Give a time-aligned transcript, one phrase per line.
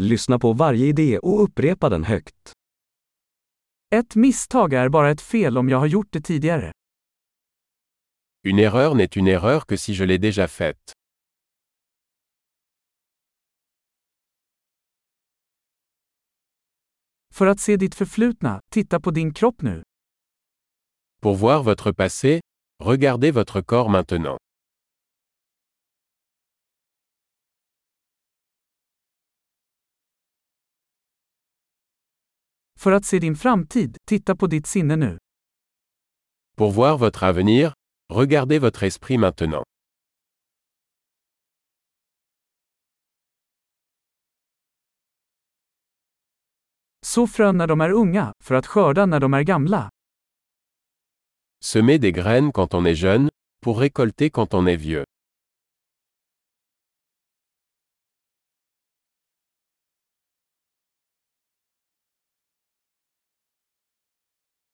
[0.00, 2.52] Lyssna på varje idé och upprepa den högt.
[3.90, 6.72] Ett misstag är bara ett fel om jag har gjort det tidigare.
[8.44, 10.92] Une erreur n'est une erreur que si je l'ai déjà faite.
[17.34, 19.82] För att se ditt förflutna, titta på din kropp nu.
[21.22, 22.40] Pour voir votre passé,
[22.84, 24.45] regardez votre corps maintenant.
[32.86, 35.18] För att se din framtid, titta på ditt sinne nu.
[36.56, 37.72] Pour voir votre avenir,
[38.14, 39.64] regardez votre esprit maintenant.
[47.06, 49.90] Så frön när de är unga, för att skörda när de är gamla.
[51.64, 53.28] Semez des graines quand on est jeune,
[53.62, 55.04] pour récolter quand on est vieux.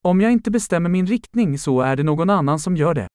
[0.05, 3.09] Om jag inte bestämmer min riktning så är det någon annan som gör det.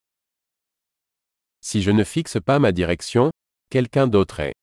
[1.61, 3.31] Si je ne fixe pas ma direction,
[3.71, 4.53] quelqu'un d'autre est.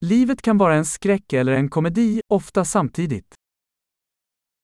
[0.00, 3.34] Livet kan vara en skräck eller en komedi, ofta samtidigt.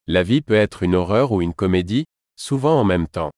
[0.07, 2.05] La vie peut être une horreur ou une comédie,
[2.37, 3.31] souvent en même temps.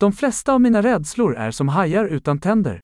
[0.00, 2.80] De flesta av mina rädslor är som hajar utan tänder.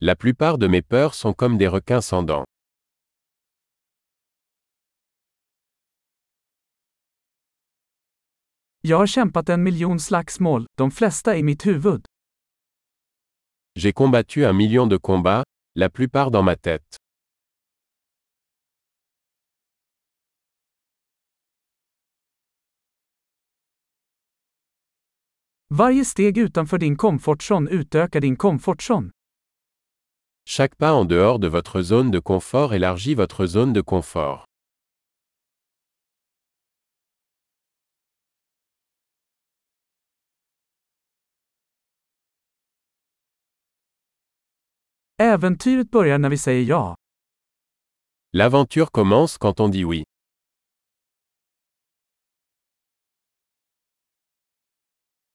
[0.00, 2.44] La plupart de mes peurs sont comme des requins sans dents.
[8.80, 12.04] Jag har kämpat en miljon slagsmål, de flesta i mitt huvud.
[13.74, 16.96] J'ai combattu un million de combats, la plupart dans ma tête.
[25.74, 29.10] Varje steg utanför din komfortzon utökar din komfortzon.
[30.48, 34.44] Chaque pas en dehors de votre zone de confort élargit votre zone de confort.
[45.22, 46.96] Äventyret börjar när vi säger ja.
[48.32, 50.09] L'aventure commence quand on dit oui.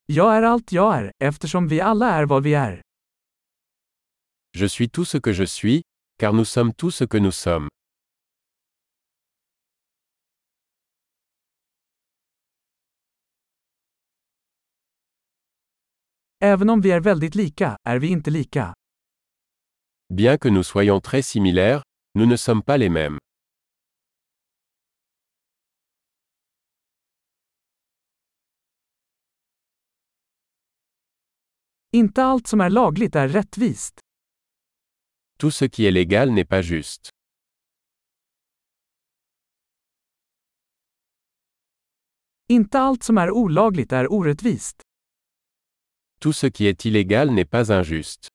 [0.07, 2.81] Jag är allt jag är, eftersom vi alla är vad vi är.
[4.57, 5.81] Je suis tout ce que je suis,
[6.19, 7.69] car nous sommes tout ce que nous sommes.
[16.43, 18.73] Även om vi är väldigt lika, är vi inte lika.
[20.13, 21.81] Bien que nous soyons très similaires,
[22.13, 23.17] nous ne sommes pas les mêmes.
[31.95, 33.99] Inte allt som är lagligt är rättvist.
[35.39, 37.09] Tout ce qui est légal n'est pas juste.
[42.47, 44.81] Inte allt som är olagligt är orättvist.
[46.19, 48.27] Tout ce qui est illégal n'est pas injuste.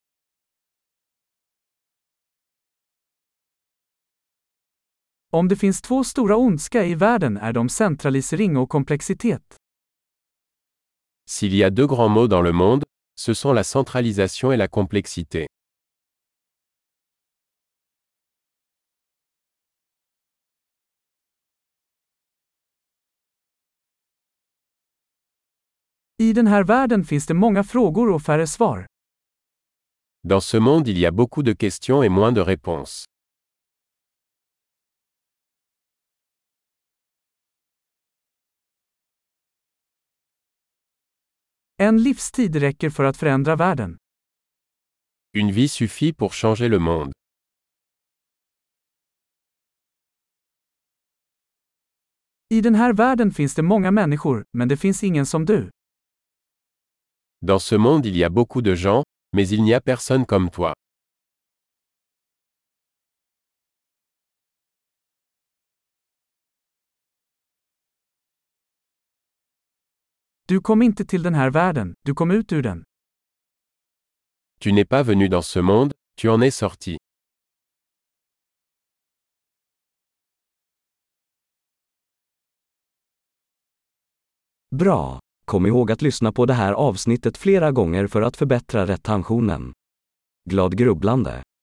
[5.31, 9.57] Om det finns två stora ondska i världen är de centralisering och komplexitet.
[11.27, 12.90] S'il y a deux grands mots dans le monde,
[13.23, 15.47] ce sont la centralisation et la complexité.
[26.19, 28.87] I den här världen finns det många frågor och färre svar.
[30.23, 33.10] Dans ce monde il y a beaucoup de questions et moins de réponses.
[41.83, 43.97] En livstid räcker för att förändra världen.
[45.39, 47.13] Une vie suffit pour changer le monde.
[52.49, 55.71] I den här världen finns det många människor, men det finns ingen som du.
[57.47, 59.05] Dans ce monde il y a beaucoup de gens,
[59.37, 60.75] mais il n'y a personne comme toi.
[70.51, 72.85] Du kom inte till den här världen, du kom ut ur den.
[74.61, 76.97] Tu n'es pas venu dans ce monde, tu en es sorti.
[84.71, 85.21] Bra!
[85.45, 89.73] Kom ihåg att lyssna på det här avsnittet flera gånger för att förbättra retentionen.
[90.51, 91.43] Glad grubblande!